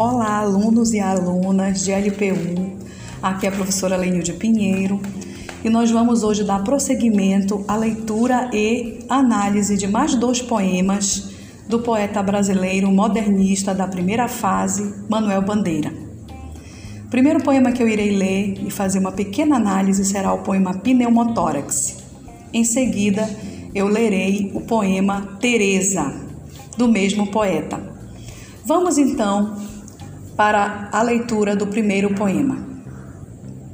Olá, 0.00 0.38
alunos 0.38 0.94
e 0.94 0.98
alunas 0.98 1.84
de 1.84 1.92
LPU. 1.92 2.72
Aqui 3.22 3.44
é 3.44 3.50
a 3.50 3.52
professora 3.52 3.98
Lenilde 3.98 4.32
Pinheiro 4.32 4.98
e 5.62 5.68
nós 5.68 5.90
vamos 5.90 6.22
hoje 6.22 6.42
dar 6.42 6.64
prosseguimento 6.64 7.62
à 7.68 7.76
leitura 7.76 8.48
e 8.50 9.04
análise 9.10 9.76
de 9.76 9.86
mais 9.86 10.14
dois 10.14 10.40
poemas 10.40 11.34
do 11.68 11.80
poeta 11.80 12.22
brasileiro 12.22 12.90
modernista 12.90 13.74
da 13.74 13.86
primeira 13.86 14.26
fase, 14.26 15.04
Manuel 15.06 15.42
Bandeira. 15.42 15.92
O 17.04 17.10
primeiro 17.10 17.42
poema 17.42 17.70
que 17.70 17.82
eu 17.82 17.86
irei 17.86 18.16
ler 18.16 18.66
e 18.66 18.70
fazer 18.70 19.00
uma 19.00 19.12
pequena 19.12 19.56
análise 19.56 20.02
será 20.06 20.32
o 20.32 20.38
poema 20.38 20.78
Pneumotórax. 20.78 21.98
Em 22.54 22.64
seguida, 22.64 23.28
eu 23.74 23.86
lerei 23.86 24.50
o 24.54 24.62
poema 24.62 25.36
Teresa, 25.38 26.10
do 26.78 26.88
mesmo 26.88 27.26
poeta. 27.26 27.78
Vamos 28.64 28.96
então 28.96 29.68
para 30.40 30.88
a 30.90 31.02
leitura 31.02 31.54
do 31.54 31.66
primeiro 31.66 32.14
poema. 32.14 32.66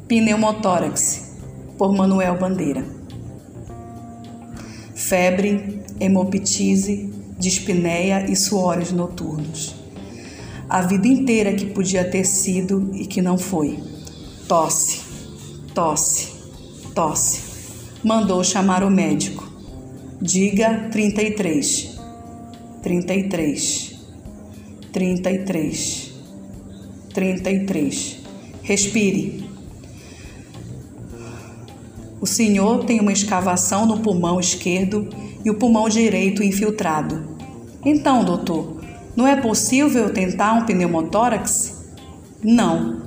Pneumotórax, 0.09 1.37
por 1.79 1.93
Manuel 1.93 2.37
Bandeira. 2.41 2.85
Febre, 4.93 5.85
hemoptise, 6.01 7.09
dispneia 7.39 8.29
e 8.29 8.35
suores 8.35 8.91
noturnos. 8.91 9.77
A 10.69 10.83
vida 10.83 11.07
inteira 11.07 11.55
que 11.55 11.67
podia 11.67 12.05
ter 12.11 12.25
sido 12.25 12.91
e 12.95 13.07
que 13.07 13.23
não 13.23 13.39
foi. 13.39 13.79
Tosse, 14.49 15.03
tosse, 15.73 16.33
tosse. 16.93 17.43
Mandou 18.03 18.43
chamar 18.43 18.83
o 18.83 18.91
médico. 18.91 19.49
Diga 20.21 20.89
33. 20.91 21.97
33. 22.83 24.01
33. 24.93 26.16
33. 27.17 28.19
Respire. 28.63 29.49
O 32.21 32.27
senhor 32.27 32.85
tem 32.85 33.01
uma 33.01 33.13
escavação 33.13 33.87
no 33.87 34.01
pulmão 34.01 34.39
esquerdo 34.39 35.09
e 35.43 35.51
o 35.51 35.55
pulmão 35.55 35.89
direito 35.89 36.43
infiltrado. 36.43 37.27
Então, 37.83 38.23
doutor, 38.23 38.83
não 39.17 39.27
é 39.27 39.35
possível 39.35 40.13
tentar 40.13 40.53
um 40.53 40.67
pneumotórax? 40.67 41.87
Não. 42.45 43.07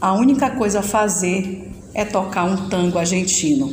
A 0.00 0.14
única 0.14 0.48
coisa 0.52 0.78
a 0.78 0.82
fazer 0.82 1.70
é 1.92 2.06
tocar 2.06 2.44
um 2.44 2.70
tango 2.70 2.98
argentino. 2.98 3.70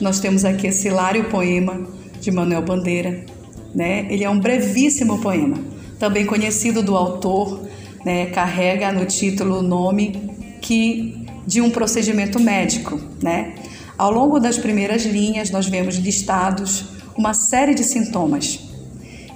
Nós 0.00 0.18
temos 0.18 0.44
aqui 0.44 0.66
esse 0.66 0.88
hilário 0.88 1.30
poema 1.30 1.86
de 2.20 2.32
Manuel 2.32 2.62
Bandeira. 2.62 3.24
Né? 3.72 4.08
Ele 4.10 4.24
é 4.24 4.30
um 4.30 4.40
brevíssimo 4.40 5.20
poema, 5.20 5.58
também 6.00 6.26
conhecido 6.26 6.82
do 6.82 6.96
autor, 6.96 7.67
né? 8.04 8.26
carrega 8.26 8.92
no 8.92 9.04
título 9.06 9.58
o 9.58 9.62
nome 9.62 10.30
que 10.60 11.26
de 11.46 11.60
um 11.60 11.70
procedimento 11.70 12.38
médico. 12.38 13.00
Né? 13.22 13.54
Ao 13.96 14.10
longo 14.10 14.38
das 14.38 14.58
primeiras 14.58 15.04
linhas, 15.04 15.50
nós 15.50 15.66
vemos 15.66 15.96
listados 15.96 16.84
uma 17.16 17.34
série 17.34 17.74
de 17.74 17.84
sintomas. 17.84 18.60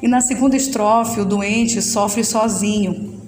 E 0.00 0.08
na 0.08 0.20
segunda 0.20 0.56
estrofe, 0.56 1.20
o 1.20 1.24
doente 1.24 1.80
sofre 1.80 2.24
sozinho. 2.24 3.20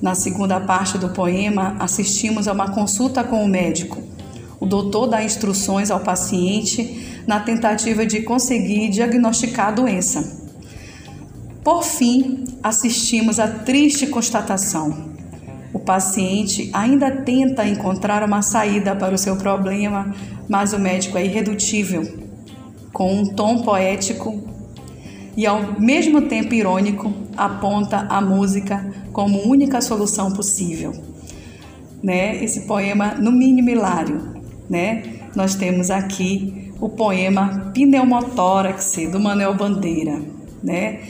Na 0.00 0.14
segunda 0.14 0.60
parte 0.60 0.96
do 0.96 1.10
poema, 1.10 1.76
assistimos 1.78 2.48
a 2.48 2.52
uma 2.52 2.70
consulta 2.70 3.22
com 3.22 3.44
o 3.44 3.48
médico 3.48 4.10
o 4.60 4.66
doutor 4.66 5.06
dá 5.06 5.24
instruções 5.24 5.90
ao 5.90 6.00
paciente 6.00 7.22
na 7.26 7.40
tentativa 7.40 8.04
de 8.04 8.20
conseguir 8.20 8.90
diagnosticar 8.90 9.68
a 9.68 9.70
doença. 9.70 10.39
Por 11.62 11.82
fim, 11.84 12.44
assistimos 12.62 13.38
à 13.38 13.46
triste 13.46 14.06
constatação. 14.06 15.10
O 15.72 15.78
paciente 15.78 16.70
ainda 16.72 17.10
tenta 17.10 17.66
encontrar 17.66 18.24
uma 18.24 18.40
saída 18.40 18.96
para 18.96 19.14
o 19.14 19.18
seu 19.18 19.36
problema, 19.36 20.14
mas 20.48 20.72
o 20.72 20.78
médico 20.78 21.18
é 21.18 21.24
irredutível. 21.24 22.18
Com 22.92 23.12
um 23.12 23.26
tom 23.26 23.62
poético 23.62 24.42
e 25.36 25.46
ao 25.46 25.78
mesmo 25.78 26.22
tempo 26.22 26.54
irônico, 26.54 27.12
aponta 27.36 28.06
a 28.08 28.20
música 28.20 28.92
como 29.12 29.46
única 29.46 29.80
solução 29.80 30.32
possível. 30.32 30.92
Né? 32.02 32.42
Esse 32.42 32.62
poema, 32.62 33.14
no 33.14 33.30
mínimo 33.30 33.68
hilário, 33.68 34.42
né? 34.68 35.02
Nós 35.36 35.54
temos 35.54 35.90
aqui 35.90 36.72
o 36.80 36.88
poema 36.88 37.70
Pneumotórax 37.74 38.96
do 39.12 39.20
Manuel 39.20 39.54
Bandeira, 39.54 40.20
né? 40.62 41.00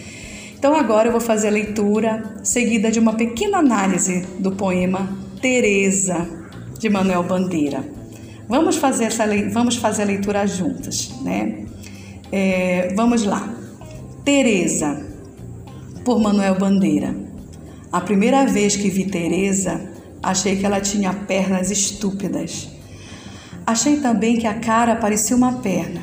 Então 0.60 0.75
agora 0.75 1.09
eu 1.09 1.12
vou 1.12 1.22
fazer 1.22 1.48
a 1.48 1.50
leitura 1.50 2.34
seguida 2.44 2.91
de 2.91 2.98
uma 2.98 3.15
pequena 3.15 3.60
análise 3.60 4.26
do 4.38 4.53
poema 4.53 5.09
Teresa 5.41 6.28
de 6.78 6.91
Manuel 6.91 7.22
Bandeira. 7.22 7.82
Vamos 8.47 8.76
fazer 8.76 9.04
essa 9.04 9.25
vamos 9.50 9.76
fazer 9.76 10.03
a 10.03 10.04
leitura 10.04 10.47
juntas, 10.47 11.12
né? 11.22 11.65
É, 12.31 12.93
vamos 12.94 13.25
lá. 13.25 13.48
Teresa 14.22 15.03
por 16.04 16.21
Manuel 16.21 16.59
Bandeira. 16.59 17.16
A 17.91 18.03
primeira 18.03 18.44
vez 18.44 18.77
que 18.77 18.91
vi 18.91 19.06
Teresa, 19.06 19.81
achei 20.22 20.56
que 20.56 20.66
ela 20.66 20.78
tinha 20.78 21.15
pernas 21.15 21.71
estúpidas 21.71 22.69
Achei 23.66 24.00
também 24.00 24.37
que 24.37 24.48
a 24.48 24.54
cara 24.59 24.97
parecia 24.97 25.37
uma 25.37 25.60
perna. 25.60 26.03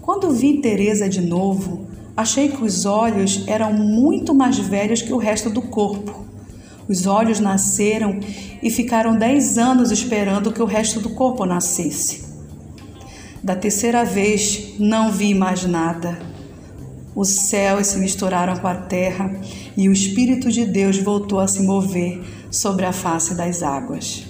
Quando 0.00 0.32
vi 0.32 0.60
Teresa 0.60 1.08
de 1.08 1.20
novo, 1.20 1.86
achei 2.16 2.48
que 2.48 2.62
os 2.62 2.84
olhos 2.84 3.44
eram 3.46 3.72
muito 3.72 4.34
mais 4.34 4.58
velhos 4.58 5.02
que 5.02 5.12
o 5.12 5.18
resto 5.18 5.50
do 5.50 5.62
corpo. 5.62 6.24
Os 6.88 7.06
olhos 7.06 7.40
nasceram 7.40 8.18
e 8.62 8.70
ficaram 8.70 9.16
dez 9.16 9.56
anos 9.56 9.90
esperando 9.90 10.52
que 10.52 10.62
o 10.62 10.66
resto 10.66 11.00
do 11.00 11.10
corpo 11.10 11.44
nascesse. 11.44 12.32
Da 13.42 13.56
terceira 13.56 14.04
vez, 14.04 14.74
não 14.78 15.10
vi 15.10 15.34
mais 15.34 15.64
nada. 15.64 16.18
Os 17.14 17.28
céus 17.28 17.88
se 17.88 17.98
misturaram 17.98 18.56
com 18.56 18.66
a 18.66 18.74
terra 18.74 19.34
e 19.76 19.88
o 19.88 19.92
Espírito 19.92 20.50
de 20.50 20.64
Deus 20.64 20.98
voltou 20.98 21.40
a 21.40 21.48
se 21.48 21.62
mover 21.62 22.22
sobre 22.50 22.84
a 22.84 22.92
face 22.92 23.34
das 23.34 23.62
águas. 23.62 24.24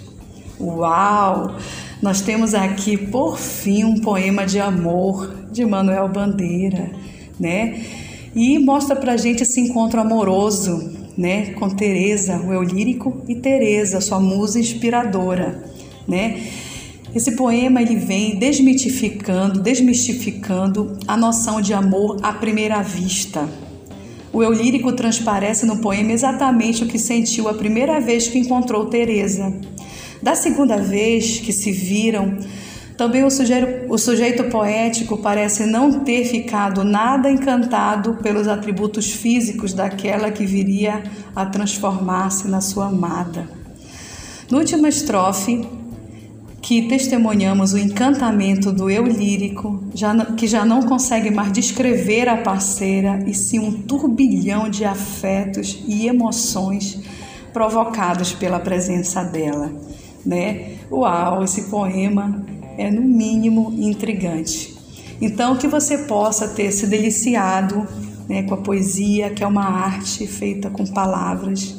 Uau! 0.59 1.57
Nós 2.01 2.21
temos 2.21 2.55
aqui, 2.55 2.97
por 2.97 3.39
fim, 3.39 3.85
um 3.85 4.01
poema 4.01 4.45
de 4.45 4.59
amor 4.59 5.33
de 5.53 5.65
Manuel 5.65 6.09
Bandeira, 6.09 6.91
né? 7.43 7.85
E 8.35 8.59
mostra 8.59 8.97
pra 8.97 9.17
gente 9.17 9.43
esse 9.43 9.61
encontro 9.61 10.01
amoroso, 10.01 10.93
né, 11.19 11.53
com 11.53 11.69
Teresa, 11.69 12.41
o 12.41 12.53
eu 12.53 12.63
lírico 12.63 13.23
e 13.29 13.35
Teresa, 13.35 14.01
sua 14.01 14.19
musa 14.19 14.59
inspiradora, 14.59 15.63
né? 16.09 16.41
Esse 17.15 17.33
poema 17.33 17.83
ele 17.83 17.97
vem 17.97 18.39
desmitificando, 18.39 19.61
desmistificando 19.61 20.99
a 21.07 21.15
noção 21.15 21.61
de 21.61 21.75
amor 21.75 22.19
à 22.23 22.33
primeira 22.33 22.81
vista. 22.81 23.47
O 24.33 24.43
eu 24.43 24.51
lírico 24.51 24.93
transparece 24.93 25.67
no 25.67 25.77
poema 25.79 26.13
exatamente 26.13 26.85
o 26.85 26.87
que 26.87 26.99
sentiu 26.99 27.49
a 27.49 27.55
primeira 27.55 28.01
vez 28.01 28.29
que 28.29 28.39
encontrou 28.39 28.87
Teresa 28.87 29.53
da 30.23 30.37
segunda 30.37 30.77
vez 30.77 31.41
que 31.41 31.53
se 31.53 31.73
viram, 31.73 32.39
também 33.03 33.25
o 33.25 33.31
sujeito, 33.33 33.93
o 33.93 33.99
sujeito 33.99 34.45
poético 34.45 35.17
parece 35.17 35.67
não 35.67 36.05
ter 36.05 36.25
ficado 36.25 36.85
nada 36.85 37.29
encantado 37.29 38.15
pelos 38.23 38.47
atributos 38.47 39.11
físicos 39.11 39.73
daquela 39.75 40.31
que 40.31 40.47
viria 40.47 41.03
a 41.35 41.45
transformar-se 41.45 42.47
na 42.47 42.61
sua 42.61 42.87
amada. 42.87 43.49
No 44.49 44.59
última 44.59 44.89
estrofe, 44.89 45.67
que 46.61 46.83
testemunhamos 46.83 47.73
o 47.73 47.79
encantamento 47.79 48.71
do 48.71 48.89
eu 48.89 49.05
lírico, 49.05 49.83
já, 49.93 50.15
que 50.25 50.47
já 50.47 50.65
não 50.65 50.83
consegue 50.83 51.29
mais 51.29 51.51
descrever 51.51 52.29
a 52.29 52.37
parceira, 52.37 53.25
e 53.27 53.35
sim 53.35 53.59
um 53.59 53.73
turbilhão 53.73 54.69
de 54.69 54.85
afetos 54.85 55.83
e 55.89 56.07
emoções 56.07 57.01
provocados 57.53 58.33
pela 58.33 58.61
presença 58.61 59.25
dela 59.25 59.73
né? 60.25 60.77
Uau, 60.91 61.43
esse 61.43 61.65
poema 61.65 62.45
é 62.77 62.91
no 62.91 63.03
mínimo 63.03 63.73
intrigante. 63.79 64.75
Então, 65.21 65.57
que 65.57 65.69
você 65.69 65.99
possa 65.99 66.49
ter 66.49 66.73
se 66.73 66.87
deliciado 66.87 67.87
né, 68.29 68.43
com 68.43 68.55
a 68.55 68.57
poesia, 68.57 69.31
que 69.31 69.45
é 69.45 69.47
uma 69.47 69.65
arte 69.65 70.27
feita 70.27 70.69
com 70.71 70.87
palavras, 70.87 71.77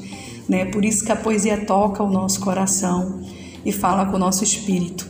né? 0.48 0.66
Por 0.66 0.86
isso 0.86 1.04
que 1.04 1.12
a 1.12 1.16
poesia 1.16 1.57
toca 1.66 2.04
o 2.04 2.10
nosso 2.10 2.40
coração 2.40 3.22
e 3.66 3.72
fala 3.72 4.06
com 4.06 4.16
o 4.16 4.19
nosso 4.19 4.44
espírito. 4.44 5.10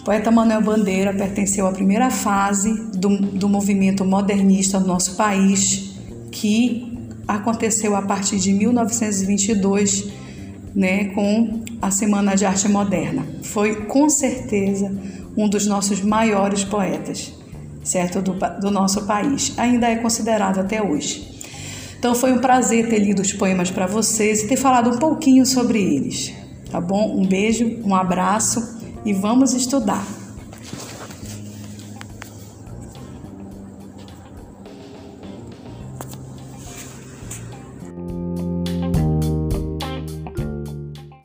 O 0.00 0.04
poeta 0.04 0.30
Manuel 0.30 0.62
Bandeira 0.62 1.12
pertenceu 1.12 1.66
à 1.66 1.72
primeira 1.72 2.10
fase 2.10 2.74
do, 2.92 3.16
do 3.18 3.48
movimento 3.48 4.04
modernista 4.04 4.80
no 4.80 4.86
nosso 4.86 5.14
país, 5.14 5.94
que 6.32 6.98
aconteceu 7.28 7.94
a 7.94 8.02
partir 8.02 8.38
de 8.38 8.52
1922 8.52 10.19
né, 10.74 11.06
com 11.06 11.62
a 11.80 11.90
Semana 11.90 12.34
de 12.34 12.44
Arte 12.44 12.68
Moderna. 12.68 13.26
Foi 13.42 13.86
com 13.86 14.08
certeza 14.08 14.92
um 15.36 15.48
dos 15.48 15.66
nossos 15.66 16.00
maiores 16.00 16.64
poetas, 16.64 17.32
certo, 17.82 18.20
do, 18.20 18.34
do 18.60 18.70
nosso 18.70 19.06
país. 19.06 19.52
Ainda 19.56 19.88
é 19.88 19.96
considerado 19.96 20.58
até 20.58 20.82
hoje. 20.82 21.40
Então 21.98 22.14
foi 22.14 22.32
um 22.32 22.38
prazer 22.38 22.88
ter 22.88 22.98
lido 22.98 23.20
os 23.20 23.32
poemas 23.32 23.70
para 23.70 23.86
vocês 23.86 24.42
e 24.42 24.48
ter 24.48 24.56
falado 24.56 24.90
um 24.90 24.98
pouquinho 24.98 25.44
sobre 25.44 25.82
eles. 25.82 26.32
Tá 26.70 26.80
bom? 26.80 27.18
Um 27.18 27.26
beijo, 27.26 27.78
um 27.84 27.94
abraço 27.94 28.78
e 29.04 29.12
vamos 29.12 29.52
estudar. 29.52 30.19